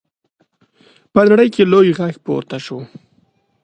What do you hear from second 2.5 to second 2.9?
شو.